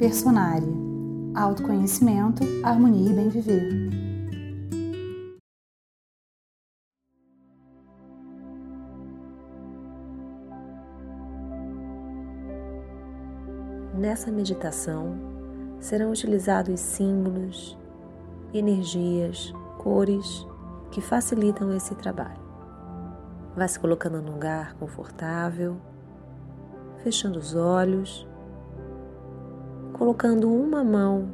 Personária. 0.00 0.66
Autoconhecimento, 1.34 2.42
harmonia 2.64 3.10
e 3.10 3.12
bem 3.12 3.28
viver. 3.28 3.68
Nessa 13.94 14.32
meditação 14.32 15.18
serão 15.78 16.12
utilizados 16.12 16.80
símbolos, 16.80 17.76
energias, 18.54 19.52
cores 19.76 20.46
que 20.90 21.02
facilitam 21.02 21.76
esse 21.76 21.94
trabalho. 21.94 22.40
Vai 23.54 23.68
se 23.68 23.78
colocando 23.78 24.22
num 24.22 24.32
lugar 24.32 24.72
confortável, 24.76 25.76
fechando 27.02 27.38
os 27.38 27.54
olhos, 27.54 28.26
colocando 30.00 30.50
uma 30.50 30.82
mão 30.82 31.28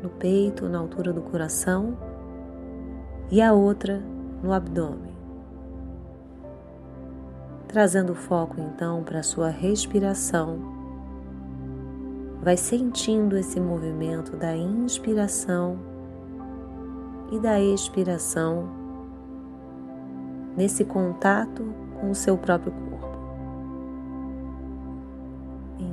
no 0.00 0.08
peito, 0.08 0.68
na 0.68 0.78
altura 0.78 1.12
do 1.12 1.20
coração, 1.20 1.98
e 3.28 3.42
a 3.42 3.52
outra 3.52 4.00
no 4.40 4.52
abdômen. 4.52 5.12
Trazendo 7.66 8.12
o 8.12 8.14
foco 8.14 8.60
então 8.60 9.02
para 9.02 9.18
a 9.18 9.22
sua 9.24 9.48
respiração 9.48 10.60
vai 12.40 12.56
sentindo 12.56 13.36
esse 13.36 13.58
movimento 13.58 14.36
da 14.36 14.56
inspiração 14.56 15.76
e 17.32 17.40
da 17.40 17.60
expiração 17.60 18.68
nesse 20.56 20.84
contato 20.84 21.64
com 22.00 22.12
o 22.12 22.14
seu 22.14 22.38
próprio 22.38 22.70
corpo. 22.70 22.91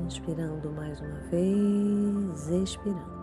Inspirando 0.10 0.72
mais 0.72 1.00
uma 1.02 1.20
vez, 1.30 2.50
expirando. 2.50 3.20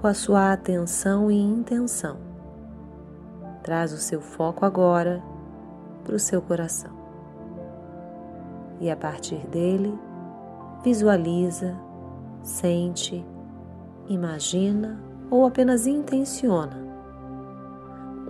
Com 0.00 0.08
a 0.08 0.12
sua 0.12 0.52
atenção 0.52 1.30
e 1.30 1.40
intenção, 1.40 2.16
traz 3.62 3.92
o 3.92 3.98
seu 3.98 4.20
foco 4.20 4.64
agora 4.64 5.22
para 6.02 6.16
o 6.16 6.18
seu 6.18 6.42
coração 6.42 6.90
e 8.80 8.90
a 8.90 8.96
partir 8.96 9.46
dele 9.46 9.96
visualiza, 10.82 11.76
sente, 12.42 13.24
imagina 14.08 15.00
ou 15.30 15.46
apenas 15.46 15.86
intenciona 15.86 16.89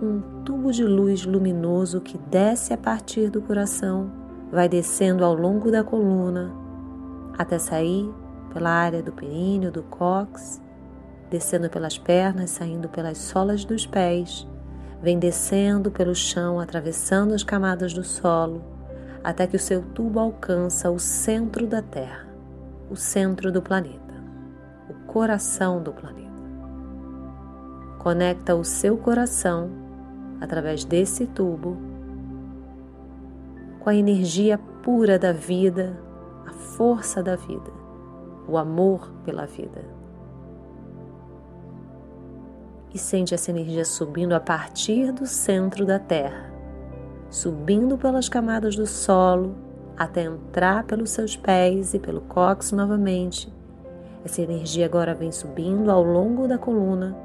um 0.01 0.43
tubo 0.43 0.71
de 0.71 0.83
luz 0.83 1.25
luminoso 1.25 2.01
que 2.01 2.17
desce 2.17 2.73
a 2.73 2.77
partir 2.77 3.29
do 3.29 3.41
coração, 3.41 4.11
vai 4.51 4.67
descendo 4.67 5.23
ao 5.23 5.33
longo 5.33 5.69
da 5.69 5.83
coluna 5.83 6.51
até 7.37 7.59
sair 7.59 8.11
pela 8.51 8.69
área 8.69 9.01
do 9.01 9.11
períneo, 9.11 9.71
do 9.71 9.83
cóccix, 9.83 10.61
descendo 11.29 11.69
pelas 11.69 11.97
pernas, 11.97 12.49
saindo 12.49 12.89
pelas 12.89 13.17
solas 13.17 13.63
dos 13.63 13.85
pés, 13.85 14.47
vem 15.01 15.17
descendo 15.17 15.91
pelo 15.91 16.13
chão, 16.13 16.59
atravessando 16.59 17.33
as 17.33 17.43
camadas 17.43 17.93
do 17.93 18.03
solo 18.03 18.61
até 19.23 19.45
que 19.45 19.55
o 19.55 19.59
seu 19.59 19.83
tubo 19.83 20.19
alcança 20.19 20.89
o 20.89 20.97
centro 20.99 21.67
da 21.67 21.81
Terra, 21.81 22.27
o 22.89 22.95
centro 22.95 23.51
do 23.51 23.61
planeta, 23.61 24.15
o 24.89 24.93
coração 25.05 25.81
do 25.81 25.93
planeta. 25.93 26.21
Conecta 27.99 28.55
o 28.55 28.63
seu 28.63 28.97
coração 28.97 29.80
através 30.41 30.83
desse 30.83 31.25
tubo 31.27 31.77
com 33.79 33.89
a 33.89 33.95
energia 33.95 34.57
pura 34.83 35.17
da 35.17 35.31
vida, 35.31 35.97
a 36.45 36.51
força 36.51 37.23
da 37.23 37.37
vida, 37.37 37.71
o 38.47 38.57
amor 38.57 39.09
pela 39.23 39.45
vida. 39.45 39.85
E 42.93 42.97
sente 42.97 43.33
essa 43.33 43.51
energia 43.51 43.85
subindo 43.85 44.33
a 44.33 44.39
partir 44.41 45.13
do 45.13 45.25
centro 45.25 45.85
da 45.85 45.97
Terra 45.97 46.51
subindo 47.31 47.97
pelas 47.97 48.27
camadas 48.27 48.75
do 48.75 48.85
solo 48.85 49.55
até 49.97 50.23
entrar 50.23 50.83
pelos 50.83 51.11
seus 51.11 51.37
pés 51.37 51.93
e 51.93 51.99
pelo 51.99 52.21
cóccix 52.21 52.73
novamente. 52.73 53.51
Essa 54.23 54.41
energia 54.41 54.85
agora 54.85 55.15
vem 55.15 55.31
subindo 55.31 55.89
ao 55.89 56.03
longo 56.03 56.47
da 56.47 56.57
coluna. 56.57 57.15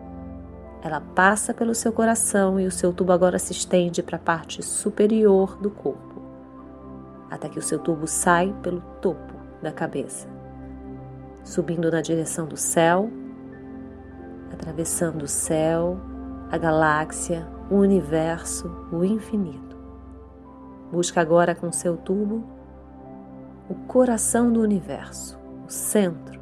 Ela 0.86 1.00
passa 1.00 1.52
pelo 1.52 1.74
seu 1.74 1.92
coração 1.92 2.60
e 2.60 2.64
o 2.64 2.70
seu 2.70 2.92
tubo 2.92 3.10
agora 3.10 3.40
se 3.40 3.50
estende 3.50 4.04
para 4.04 4.18
a 4.18 4.20
parte 4.20 4.62
superior 4.62 5.56
do 5.56 5.68
corpo, 5.68 6.22
até 7.28 7.48
que 7.48 7.58
o 7.58 7.62
seu 7.62 7.80
tubo 7.80 8.06
sai 8.06 8.54
pelo 8.62 8.80
topo 9.02 9.34
da 9.60 9.72
cabeça, 9.72 10.28
subindo 11.42 11.90
na 11.90 12.00
direção 12.00 12.46
do 12.46 12.56
céu, 12.56 13.10
atravessando 14.52 15.22
o 15.22 15.26
céu, 15.26 15.98
a 16.52 16.56
galáxia, 16.56 17.48
o 17.68 17.74
universo, 17.74 18.70
o 18.92 19.04
infinito. 19.04 19.76
Busca 20.92 21.20
agora 21.20 21.52
com 21.52 21.72
seu 21.72 21.96
tubo 21.96 22.44
o 23.68 23.74
coração 23.88 24.52
do 24.52 24.60
universo, 24.60 25.36
o 25.66 25.68
centro. 25.68 26.40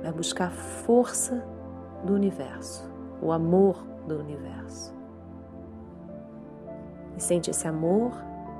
Vai 0.00 0.12
buscar 0.12 0.52
força 0.52 1.52
do 2.04 2.14
universo, 2.14 2.88
o 3.20 3.32
amor 3.32 3.84
do 4.06 4.18
universo. 4.18 4.94
E 7.16 7.22
sente 7.22 7.50
esse 7.50 7.66
amor, 7.66 8.12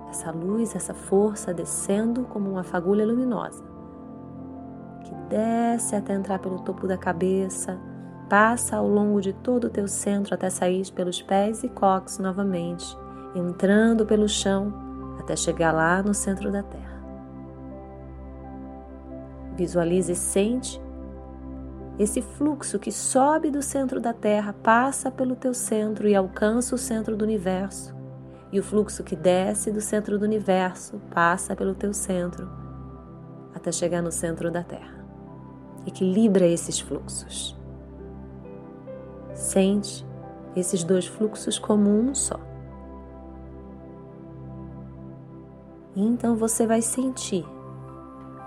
essa 0.08 0.30
luz, 0.30 0.74
essa 0.74 0.94
força 0.94 1.52
descendo 1.52 2.24
como 2.24 2.50
uma 2.50 2.62
fagulha 2.62 3.06
luminosa, 3.06 3.62
que 5.04 5.14
desce 5.28 5.96
até 5.96 6.14
entrar 6.14 6.38
pelo 6.38 6.60
topo 6.60 6.86
da 6.86 6.96
cabeça, 6.96 7.78
passa 8.28 8.76
ao 8.76 8.88
longo 8.88 9.20
de 9.20 9.32
todo 9.32 9.64
o 9.64 9.70
teu 9.70 9.86
centro 9.86 10.34
até 10.34 10.48
sair 10.48 10.90
pelos 10.92 11.20
pés 11.20 11.62
e 11.62 11.68
cox 11.68 12.18
novamente 12.18 12.96
entrando 13.34 14.06
pelo 14.06 14.28
chão 14.28 14.72
até 15.18 15.34
chegar 15.34 15.72
lá 15.72 16.02
no 16.02 16.14
centro 16.14 16.50
da 16.50 16.62
Terra. 16.62 17.02
Visualize 19.56 20.12
e 20.12 20.16
sente 20.16 20.80
esse 21.98 22.20
fluxo 22.20 22.78
que 22.78 22.90
sobe 22.90 23.50
do 23.50 23.62
centro 23.62 24.00
da 24.00 24.12
Terra, 24.12 24.52
passa 24.52 25.10
pelo 25.10 25.36
teu 25.36 25.54
centro 25.54 26.08
e 26.08 26.14
alcança 26.14 26.74
o 26.74 26.78
centro 26.78 27.16
do 27.16 27.24
universo. 27.24 27.94
E 28.50 28.58
o 28.58 28.62
fluxo 28.62 29.04
que 29.04 29.14
desce 29.14 29.70
do 29.70 29.80
centro 29.80 30.18
do 30.18 30.24
universo 30.24 31.00
passa 31.12 31.54
pelo 31.54 31.74
teu 31.74 31.92
centro 31.92 32.48
até 33.54 33.70
chegar 33.70 34.02
no 34.02 34.10
centro 34.10 34.50
da 34.50 34.62
Terra. 34.62 35.04
Equilibra 35.86 36.46
esses 36.46 36.80
fluxos. 36.80 37.56
Sente 39.32 40.04
esses 40.56 40.82
dois 40.82 41.06
fluxos 41.06 41.58
como 41.58 41.88
um 41.88 42.14
só. 42.14 42.40
E 45.94 46.02
então 46.02 46.34
você 46.34 46.66
vai 46.66 46.82
sentir 46.82 47.44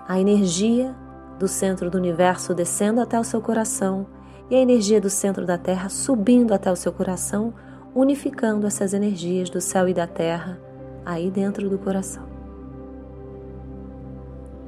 a 0.06 0.20
energia 0.20 0.94
do 1.38 1.46
centro 1.46 1.90
do 1.90 1.98
universo 1.98 2.54
descendo 2.54 3.00
até 3.00 3.18
o 3.18 3.24
seu 3.24 3.40
coração 3.40 4.06
e 4.50 4.54
a 4.54 4.60
energia 4.60 5.00
do 5.00 5.10
centro 5.10 5.44
da 5.44 5.58
Terra 5.58 5.88
subindo 5.88 6.52
até 6.52 6.70
o 6.70 6.76
seu 6.76 6.92
coração, 6.92 7.52
unificando 7.94 8.66
essas 8.66 8.92
energias 8.94 9.50
do 9.50 9.60
céu 9.60 9.88
e 9.88 9.94
da 9.94 10.06
terra 10.06 10.58
aí 11.04 11.30
dentro 11.30 11.68
do 11.68 11.78
coração. 11.78 12.24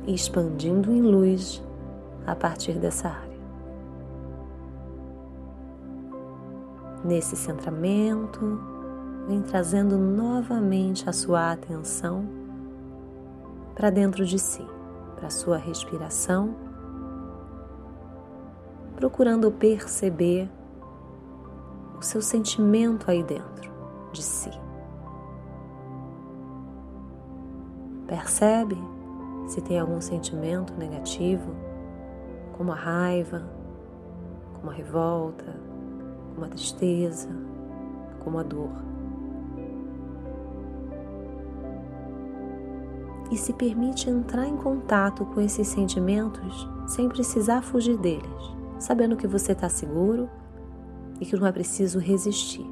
E 0.07 0.15
expandindo 0.15 0.93
em 0.93 1.03
luz 1.03 1.63
a 2.27 2.35
partir 2.35 2.79
dessa 2.79 3.09
área. 3.09 3.31
Nesse 7.05 7.37
centramento, 7.37 8.61
vem 9.27 9.43
trazendo 9.43 9.97
novamente 9.97 11.09
a 11.09 11.13
sua 11.13 11.53
atenção 11.53 12.27
para 13.75 13.91
dentro 13.91 14.27
de 14.27 14.39
si, 14.39 14.67
para 15.17 15.29
a 15.29 15.31
sua 15.31 15.57
respiração, 15.57 16.55
procurando 19.01 19.51
perceber 19.51 20.47
o 21.99 22.03
seu 22.03 22.21
sentimento 22.21 23.11
aí 23.11 23.23
dentro 23.23 23.73
de 24.13 24.23
si. 24.23 24.51
Percebe 28.07 28.77
se 29.47 29.63
tem 29.63 29.79
algum 29.79 30.03
sentimento 30.03 30.75
negativo, 30.75 31.51
como 32.59 32.73
a 32.73 32.75
raiva, 32.75 33.43
como 34.59 34.71
a 34.71 34.75
revolta, 34.75 35.57
como 36.35 36.45
a 36.45 36.49
tristeza, 36.51 37.31
como 38.23 38.39
a 38.39 38.43
dor. 38.43 38.91
e 43.31 43.37
se 43.37 43.53
permite 43.53 44.11
entrar 44.11 44.45
em 44.45 44.57
contato 44.57 45.25
com 45.25 45.41
esses 45.41 45.69
sentimentos 45.69 46.69
sem 46.85 47.09
precisar 47.09 47.63
fugir 47.63 47.97
deles, 47.97 48.60
sabendo 48.81 49.17
que 49.17 49.27
você 49.27 49.53
está 49.53 49.69
seguro 49.69 50.29
e 51.21 51.27
que 51.27 51.37
não 51.37 51.47
é 51.47 51.53
preciso 51.53 51.99
resistir. 51.99 52.67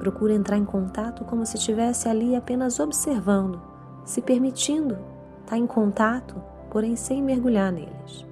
Procura 0.00 0.34
entrar 0.34 0.58
em 0.58 0.64
contato 0.64 1.24
como 1.24 1.46
se 1.46 1.56
estivesse 1.56 2.08
ali 2.08 2.34
apenas 2.34 2.80
observando, 2.80 3.62
se 4.04 4.20
permitindo 4.20 4.98
estar 5.40 5.56
em 5.56 5.66
contato, 5.66 6.34
porém 6.68 6.96
sem 6.96 7.22
mergulhar 7.22 7.72
neles. 7.72 8.26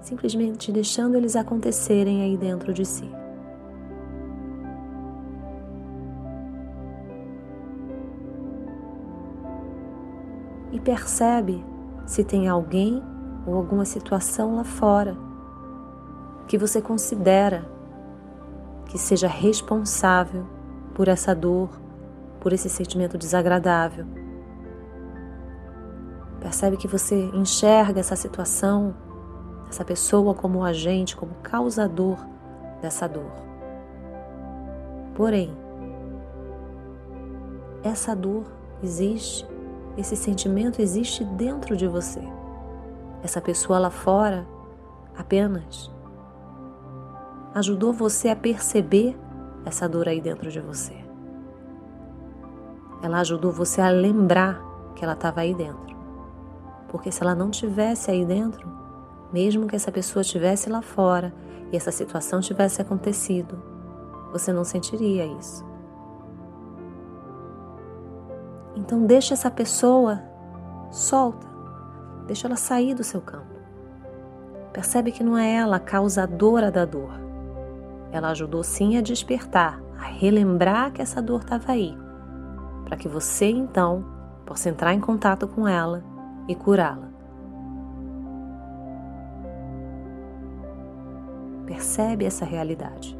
Simplesmente 0.00 0.72
deixando 0.72 1.16
eles 1.16 1.34
acontecerem 1.34 2.22
aí 2.22 2.36
dentro 2.36 2.72
de 2.72 2.86
si. 2.86 3.10
E 10.70 10.80
percebe 10.80 11.62
se 12.06 12.22
tem 12.22 12.48
alguém 12.48 13.02
ou 13.48 13.56
alguma 13.56 13.84
situação 13.84 14.56
lá 14.56 14.64
fora 14.64 15.16
que 16.46 16.58
você 16.58 16.80
considera 16.80 17.66
que 18.86 18.98
seja 18.98 19.28
responsável 19.28 20.46
por 20.94 21.08
essa 21.08 21.34
dor, 21.34 21.68
por 22.40 22.52
esse 22.52 22.68
sentimento 22.68 23.18
desagradável. 23.18 24.06
Percebe 26.40 26.76
que 26.76 26.88
você 26.88 27.30
enxerga 27.34 28.00
essa 28.00 28.16
situação, 28.16 28.94
essa 29.68 29.84
pessoa 29.84 30.34
como 30.34 30.64
agente, 30.64 31.16
como 31.16 31.34
causador 31.42 32.18
dessa 32.80 33.06
dor. 33.06 33.32
Porém, 35.14 35.54
essa 37.82 38.14
dor 38.14 38.44
existe, 38.82 39.46
esse 39.96 40.16
sentimento 40.16 40.80
existe 40.80 41.24
dentro 41.24 41.76
de 41.76 41.86
você. 41.86 42.37
Essa 43.22 43.40
pessoa 43.40 43.78
lá 43.78 43.90
fora 43.90 44.46
apenas 45.16 45.90
ajudou 47.54 47.92
você 47.92 48.28
a 48.28 48.36
perceber 48.36 49.18
essa 49.64 49.88
dor 49.88 50.08
aí 50.08 50.20
dentro 50.20 50.50
de 50.50 50.60
você. 50.60 50.94
Ela 53.02 53.20
ajudou 53.20 53.52
você 53.52 53.80
a 53.80 53.88
lembrar 53.90 54.60
que 54.94 55.04
ela 55.04 55.14
estava 55.14 55.40
aí 55.40 55.54
dentro. 55.54 55.96
Porque 56.88 57.10
se 57.10 57.22
ela 57.22 57.34
não 57.34 57.50
tivesse 57.50 58.10
aí 58.10 58.24
dentro, 58.24 58.68
mesmo 59.32 59.66
que 59.66 59.76
essa 59.76 59.92
pessoa 59.92 60.22
estivesse 60.22 60.70
lá 60.70 60.82
fora 60.82 61.34
e 61.70 61.76
essa 61.76 61.92
situação 61.92 62.40
tivesse 62.40 62.80
acontecido, 62.80 63.60
você 64.32 64.52
não 64.52 64.64
sentiria 64.64 65.26
isso. 65.26 65.64
Então 68.74 69.04
deixa 69.04 69.34
essa 69.34 69.50
pessoa 69.50 70.22
solta. 70.90 71.47
Deixa 72.28 72.46
ela 72.46 72.56
sair 72.56 72.94
do 72.94 73.02
seu 73.02 73.22
campo. 73.22 73.56
Percebe 74.70 75.10
que 75.10 75.24
não 75.24 75.36
é 75.36 75.54
ela 75.54 75.76
a 75.76 75.80
causadora 75.80 76.70
da 76.70 76.84
dor. 76.84 77.10
Ela 78.12 78.28
ajudou 78.28 78.62
sim 78.62 78.98
a 78.98 79.00
despertar, 79.00 79.80
a 79.98 80.04
relembrar 80.04 80.92
que 80.92 81.00
essa 81.00 81.22
dor 81.22 81.40
estava 81.40 81.72
aí, 81.72 81.96
para 82.84 82.98
que 82.98 83.08
você 83.08 83.46
então 83.46 84.04
possa 84.44 84.68
entrar 84.68 84.92
em 84.92 85.00
contato 85.00 85.48
com 85.48 85.66
ela 85.66 86.04
e 86.46 86.54
curá-la. 86.54 87.08
Percebe 91.64 92.26
essa 92.26 92.44
realidade. 92.44 93.18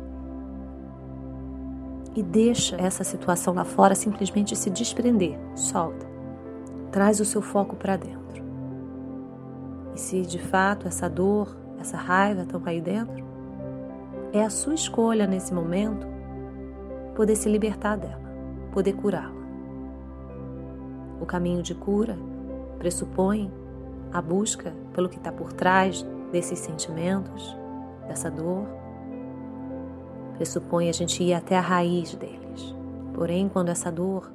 E 2.15 2.23
deixa 2.23 2.77
essa 2.77 3.05
situação 3.05 3.55
lá 3.55 3.65
fora 3.65 3.95
simplesmente 3.95 4.55
se 4.55 4.69
desprender. 4.69 5.39
Solta. 5.55 6.07
Traz 6.91 7.21
o 7.21 7.25
seu 7.25 7.41
foco 7.41 7.75
para 7.75 7.97
dentro. 7.97 8.18
E 9.99 10.01
se 10.01 10.23
de 10.23 10.39
fato 10.39 10.87
essa 10.87 11.11
dor, 11.11 11.57
essa 11.81 11.97
raiva 11.97 12.43
estão 12.43 12.63
aí 12.65 12.81
dentro, 12.81 13.27
é 14.33 14.45
a 14.45 14.49
sua 14.49 14.77
escolha 14.77 15.27
nesse 15.27 15.53
momento 15.53 16.07
poder 17.17 17.35
se 17.35 17.49
libertar 17.49 17.97
dela, 17.97 18.23
poder 18.71 18.93
curá-la. 18.93 19.35
O 21.21 21.27
caminho 21.27 21.65
de 21.65 21.75
cura 21.75 22.17
pressupõe 22.79 23.53
a 24.13 24.23
busca 24.23 24.73
pelo 24.95 25.09
que 25.09 25.17
está 25.17 25.33
por 25.33 25.53
trás 25.53 26.07
desses 26.31 26.61
sentimentos, 26.61 27.57
dessa 28.07 28.31
dor. 28.31 28.69
Pressupõe 30.37 30.89
a 30.89 30.93
gente 30.93 31.25
ir 31.25 31.35
até 31.35 31.59
a 31.59 31.61
raiz 31.61 32.15
deles. 32.15 32.73
Porém, 33.15 33.49
quando 33.49 33.71
essa 33.71 33.91
dor 33.91 34.31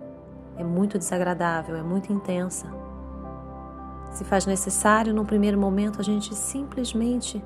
é 0.57 0.63
muito 0.63 0.97
desagradável, 0.97 1.77
é 1.77 1.81
muito 1.81 2.11
intensa, 2.11 2.67
se 4.13 4.23
faz 4.23 4.45
necessário, 4.45 5.13
no 5.13 5.25
primeiro 5.25 5.57
momento, 5.57 5.99
a 5.99 6.03
gente 6.03 6.35
simplesmente 6.35 7.43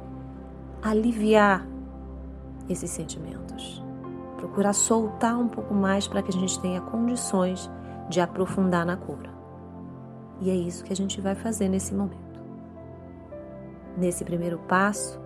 aliviar 0.81 1.65
esses 2.69 2.91
sentimentos. 2.91 3.83
Procurar 4.35 4.73
soltar 4.73 5.37
um 5.37 5.47
pouco 5.47 5.73
mais 5.73 6.07
para 6.07 6.21
que 6.21 6.29
a 6.29 6.33
gente 6.33 6.59
tenha 6.59 6.81
condições 6.81 7.71
de 8.09 8.19
aprofundar 8.19 8.85
na 8.85 8.97
cura. 8.97 9.31
E 10.41 10.49
é 10.49 10.55
isso 10.55 10.83
que 10.83 10.91
a 10.91 10.95
gente 10.95 11.19
vai 11.21 11.35
fazer 11.35 11.69
nesse 11.69 11.93
momento. 11.93 12.41
Nesse 13.97 14.23
primeiro 14.23 14.59
passo, 14.59 15.19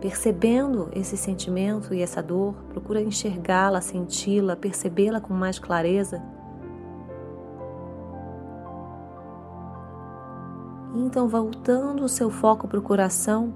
percebendo 0.00 0.88
esse 0.92 1.16
sentimento 1.16 1.94
e 1.94 2.02
essa 2.02 2.22
dor, 2.22 2.54
procura 2.70 3.00
enxergá-la, 3.00 3.80
senti-la, 3.80 4.56
percebê-la 4.56 5.20
com 5.20 5.32
mais 5.34 5.58
clareza 5.58 6.20
Então, 10.94 11.28
voltando 11.28 12.04
o 12.04 12.08
seu 12.08 12.30
foco 12.30 12.68
para 12.68 12.78
o 12.78 12.82
coração, 12.82 13.52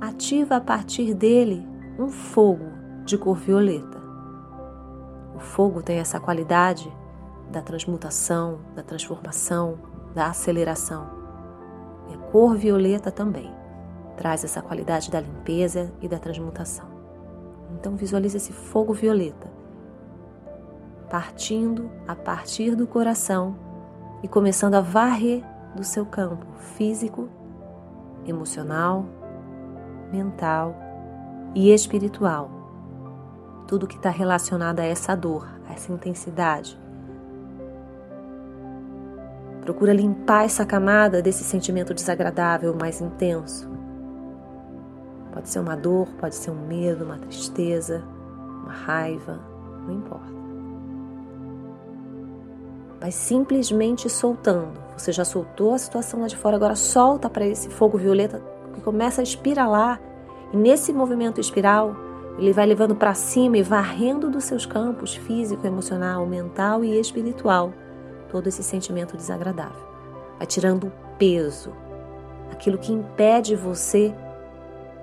ativa 0.00 0.56
a 0.56 0.60
partir 0.60 1.14
dele 1.14 1.66
um 1.98 2.08
fogo 2.08 2.66
de 3.04 3.18
cor 3.18 3.36
violeta. 3.36 4.00
O 5.34 5.38
fogo 5.38 5.82
tem 5.82 5.98
essa 5.98 6.18
qualidade 6.18 6.90
da 7.50 7.60
transmutação, 7.60 8.60
da 8.74 8.82
transformação, 8.82 9.78
da 10.14 10.26
aceleração. 10.26 11.10
E 12.08 12.14
a 12.14 12.18
cor 12.18 12.56
violeta 12.56 13.10
também 13.10 13.52
traz 14.16 14.44
essa 14.44 14.62
qualidade 14.62 15.10
da 15.10 15.20
limpeza 15.20 15.92
e 16.00 16.08
da 16.08 16.18
transmutação. 16.18 16.86
Então 17.74 17.96
visualize 17.96 18.36
esse 18.36 18.52
fogo 18.52 18.92
violeta 18.92 19.60
partindo 21.10 21.90
a 22.06 22.14
partir 22.14 22.76
do 22.76 22.86
coração 22.86 23.56
e 24.22 24.28
começando 24.28 24.74
a 24.74 24.80
varrer 24.80 25.44
do 25.74 25.84
seu 25.84 26.04
campo 26.04 26.46
físico, 26.76 27.28
emocional, 28.26 29.04
mental 30.12 30.74
e 31.54 31.72
espiritual. 31.72 32.50
Tudo 33.66 33.86
que 33.86 33.96
está 33.96 34.10
relacionado 34.10 34.80
a 34.80 34.84
essa 34.84 35.14
dor, 35.14 35.48
a 35.68 35.72
essa 35.72 35.92
intensidade. 35.92 36.78
Procura 39.62 39.92
limpar 39.92 40.44
essa 40.44 40.66
camada 40.66 41.22
desse 41.22 41.44
sentimento 41.44 41.94
desagradável 41.94 42.74
mais 42.74 43.00
intenso. 43.00 43.70
Pode 45.32 45.48
ser 45.48 45.60
uma 45.60 45.76
dor, 45.76 46.08
pode 46.18 46.34
ser 46.34 46.50
um 46.50 46.66
medo, 46.66 47.04
uma 47.04 47.18
tristeza, 47.18 48.02
uma 48.64 48.72
raiva, 48.72 49.38
não 49.86 49.94
importa. 49.94 50.39
Vai 53.00 53.10
simplesmente 53.10 54.10
soltando. 54.10 54.78
Você 54.96 55.10
já 55.10 55.24
soltou 55.24 55.72
a 55.72 55.78
situação 55.78 56.20
lá 56.20 56.26
de 56.26 56.36
fora, 56.36 56.56
agora 56.56 56.76
solta 56.76 57.30
para 57.30 57.46
esse 57.46 57.70
fogo 57.70 57.96
violeta 57.96 58.42
que 58.74 58.82
começa 58.82 59.22
a 59.22 59.24
espiralar. 59.24 59.98
E 60.52 60.56
nesse 60.56 60.92
movimento 60.92 61.40
espiral, 61.40 61.96
ele 62.38 62.52
vai 62.52 62.66
levando 62.66 62.94
para 62.94 63.14
cima 63.14 63.56
e 63.56 63.62
varrendo 63.62 64.28
dos 64.28 64.44
seus 64.44 64.66
campos 64.66 65.14
físico, 65.14 65.66
emocional, 65.66 66.26
mental 66.26 66.84
e 66.84 67.00
espiritual 67.00 67.72
todo 68.30 68.46
esse 68.46 68.62
sentimento 68.62 69.16
desagradável. 69.16 69.88
Vai 70.36 70.46
tirando 70.46 70.88
o 70.88 70.92
peso, 71.18 71.72
aquilo 72.50 72.78
que 72.78 72.92
impede 72.92 73.56
você 73.56 74.14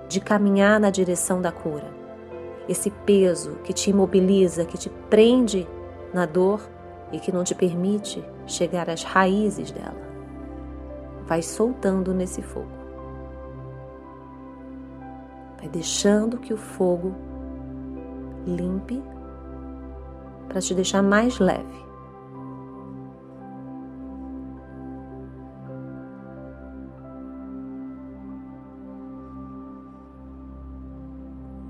de 0.08 0.20
caminhar 0.20 0.78
na 0.78 0.90
direção 0.90 1.42
da 1.42 1.52
cura. 1.52 1.92
Esse 2.68 2.90
peso 2.90 3.56
que 3.64 3.72
te 3.72 3.90
imobiliza, 3.90 4.64
que 4.64 4.78
te 4.78 4.88
prende 5.10 5.66
na 6.12 6.26
dor 6.26 6.60
e 7.12 7.18
que 7.18 7.32
não 7.32 7.44
te 7.44 7.54
permite 7.54 8.22
chegar 8.46 8.90
às 8.90 9.02
raízes 9.02 9.70
dela. 9.70 9.96
Vai 11.26 11.42
soltando 11.42 12.14
nesse 12.14 12.42
fogo. 12.42 12.78
Vai 15.58 15.68
deixando 15.68 16.38
que 16.38 16.52
o 16.52 16.56
fogo 16.56 17.14
limpe 18.46 19.02
para 20.48 20.60
te 20.60 20.74
deixar 20.74 21.02
mais 21.02 21.38
leve. 21.38 21.86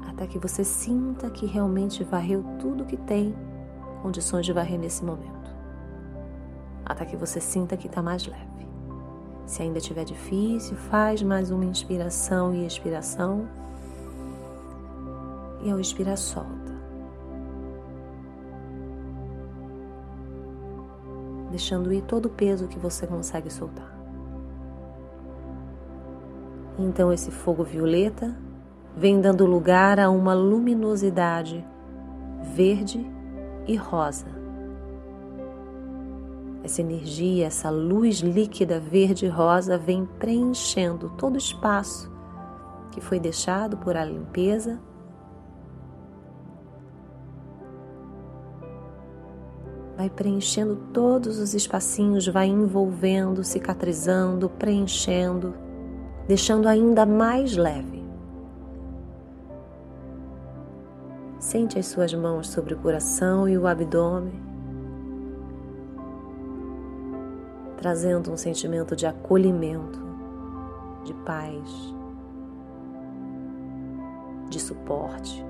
Até 0.06 0.26
que 0.26 0.38
você 0.38 0.64
sinta 0.64 1.30
que 1.30 1.46
realmente 1.46 2.02
varreu 2.02 2.44
tudo 2.58 2.84
que 2.84 2.96
tem 2.96 3.34
condições 3.98 4.46
de 4.46 4.52
varrer 4.52 4.78
nesse 4.78 5.04
momento. 5.04 5.48
Até 6.84 7.04
que 7.04 7.16
você 7.16 7.40
sinta 7.40 7.76
que 7.76 7.86
está 7.86 8.02
mais 8.02 8.26
leve. 8.26 8.68
Se 9.46 9.62
ainda 9.62 9.78
estiver 9.78 10.04
difícil, 10.04 10.76
faz 10.76 11.22
mais 11.22 11.50
uma 11.50 11.64
inspiração 11.64 12.54
e 12.54 12.66
expiração. 12.66 13.48
E 15.62 15.70
ao 15.70 15.80
expirar, 15.80 16.18
solta. 16.18 16.48
Deixando 21.50 21.92
ir 21.92 22.02
todo 22.02 22.26
o 22.26 22.30
peso 22.30 22.68
que 22.68 22.78
você 22.78 23.06
consegue 23.06 23.50
soltar. 23.50 23.98
Então, 26.78 27.12
esse 27.12 27.30
fogo 27.30 27.64
violeta 27.64 28.36
vem 28.94 29.20
dando 29.20 29.46
lugar 29.46 29.98
a 29.98 30.10
uma 30.10 30.34
luminosidade 30.34 31.66
verde 32.54 33.17
e 33.68 33.76
rosa. 33.76 34.26
Essa 36.64 36.80
energia, 36.80 37.46
essa 37.46 37.70
luz 37.70 38.16
líquida 38.16 38.80
verde 38.80 39.26
e 39.26 39.28
rosa 39.28 39.78
vem 39.78 40.04
preenchendo 40.18 41.10
todo 41.10 41.34
o 41.34 41.38
espaço 41.38 42.10
que 42.90 43.00
foi 43.00 43.20
deixado 43.20 43.76
por 43.76 43.96
a 43.96 44.04
limpeza. 44.04 44.80
Vai 49.96 50.10
preenchendo 50.10 50.74
todos 50.92 51.38
os 51.38 51.54
espacinhos, 51.54 52.26
vai 52.26 52.48
envolvendo, 52.48 53.44
cicatrizando, 53.44 54.48
preenchendo 54.48 55.54
deixando 56.28 56.68
ainda 56.68 57.06
mais 57.06 57.56
leve. 57.56 57.97
Sente 61.48 61.78
as 61.78 61.86
suas 61.86 62.12
mãos 62.12 62.50
sobre 62.50 62.74
o 62.74 62.78
coração 62.78 63.48
e 63.48 63.56
o 63.56 63.66
abdômen, 63.66 64.38
trazendo 67.78 68.30
um 68.30 68.36
sentimento 68.36 68.94
de 68.94 69.06
acolhimento, 69.06 69.98
de 71.06 71.14
paz, 71.14 71.94
de 74.50 74.60
suporte, 74.60 75.42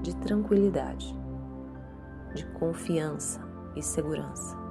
de 0.00 0.16
tranquilidade, 0.16 1.14
de 2.34 2.46
confiança 2.58 3.42
e 3.76 3.82
segurança. 3.82 4.65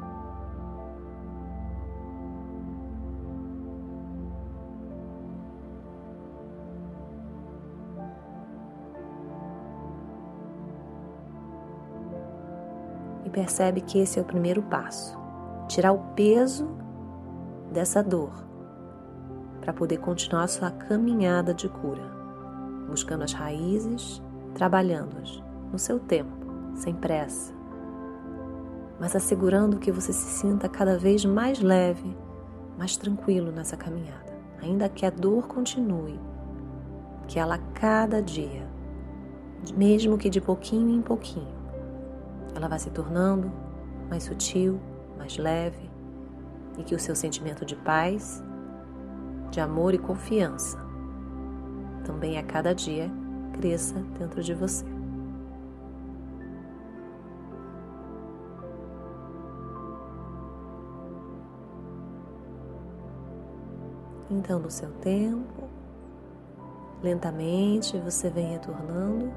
E 13.25 13.29
percebe 13.29 13.81
que 13.81 13.99
esse 13.99 14.19
é 14.19 14.21
o 14.21 14.25
primeiro 14.25 14.61
passo. 14.61 15.17
Tirar 15.67 15.91
o 15.91 15.99
peso 16.15 16.69
dessa 17.71 18.03
dor 18.03 18.45
para 19.59 19.73
poder 19.73 19.97
continuar 19.97 20.47
sua 20.47 20.69
caminhada 20.69 21.53
de 21.53 21.67
cura, 21.67 22.03
buscando 22.87 23.23
as 23.23 23.33
raízes, 23.33 24.21
trabalhando-as 24.53 25.43
no 25.71 25.79
seu 25.79 25.99
tempo, 25.99 26.31
sem 26.75 26.93
pressa, 26.93 27.51
mas 28.99 29.15
assegurando 29.15 29.79
que 29.79 29.91
você 29.91 30.13
se 30.13 30.39
sinta 30.39 30.69
cada 30.69 30.97
vez 30.97 31.25
mais 31.25 31.59
leve, 31.59 32.15
mais 32.77 32.95
tranquilo 32.95 33.51
nessa 33.51 33.75
caminhada, 33.75 34.37
ainda 34.61 34.87
que 34.87 35.05
a 35.05 35.09
dor 35.09 35.47
continue, 35.47 36.19
que 37.27 37.39
ela 37.39 37.57
cada 37.73 38.21
dia, 38.21 38.69
mesmo 39.75 40.17
que 40.17 40.29
de 40.29 40.39
pouquinho 40.39 40.95
em 40.95 41.01
pouquinho, 41.01 41.54
ela 42.55 42.67
vai 42.67 42.79
se 42.79 42.89
tornando 42.89 43.51
mais 44.09 44.23
sutil, 44.23 44.79
mais 45.17 45.37
leve 45.37 45.89
e 46.77 46.83
que 46.83 46.95
o 46.95 46.99
seu 46.99 47.15
sentimento 47.15 47.65
de 47.65 47.75
paz, 47.75 48.43
de 49.51 49.59
amor 49.59 49.93
e 49.93 49.97
confiança 49.97 50.83
também 52.05 52.37
a 52.37 52.43
cada 52.43 52.73
dia 52.73 53.11
cresça 53.53 53.95
dentro 54.17 54.41
de 54.41 54.53
você. 54.53 54.85
Então, 64.29 64.59
no 64.59 64.69
seu 64.69 64.91
tempo, 65.01 65.69
lentamente 67.01 67.97
você 67.99 68.29
vem 68.29 68.51
retornando, 68.51 69.31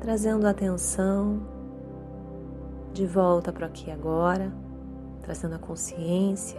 trazendo 0.00 0.46
atenção 0.46 1.57
de 2.98 3.06
volta 3.06 3.52
para 3.52 3.66
aqui 3.66 3.92
agora, 3.92 4.52
trazendo 5.22 5.54
a 5.54 5.58
consciência 5.58 6.58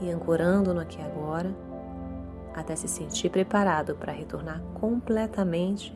e 0.00 0.08
ancorando 0.08 0.72
no 0.72 0.80
aqui 0.80 1.02
agora, 1.02 1.52
até 2.54 2.76
se 2.76 2.86
sentir 2.86 3.30
preparado 3.30 3.96
para 3.96 4.12
retornar 4.12 4.62
completamente, 4.74 5.92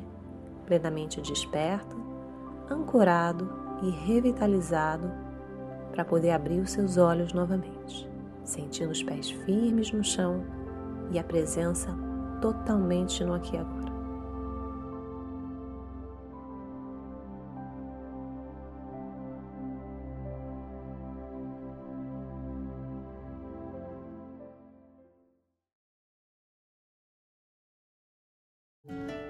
plenamente 0.66 1.20
desperto, 1.20 1.96
ancorado 2.68 3.48
e 3.80 3.90
revitalizado 3.90 5.08
para 5.92 6.04
poder 6.04 6.32
abrir 6.32 6.58
os 6.58 6.72
seus 6.72 6.96
olhos 6.96 7.32
novamente, 7.32 8.10
sentindo 8.42 8.90
os 8.90 9.04
pés 9.04 9.30
firmes 9.30 9.92
no 9.92 10.02
chão 10.02 10.42
e 11.12 11.18
a 11.18 11.22
presença 11.22 11.96
totalmente 12.40 13.22
no 13.22 13.34
aqui 13.34 13.56
agora. 13.56 13.83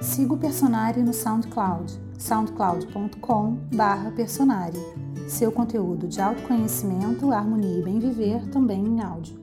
Siga 0.05 0.35
o 0.35 0.37
Personari 0.37 1.03
no 1.03 1.15
SoundCloud, 1.15 1.99
soundcloud.com/personari. 2.19 4.79
Seu 5.27 5.51
conteúdo 5.51 6.07
de 6.07 6.21
autoconhecimento, 6.21 7.33
harmonia 7.33 7.79
e 7.79 7.83
bem 7.83 7.99
viver 7.99 8.47
também 8.51 8.85
em 8.85 9.01
áudio. 9.01 9.43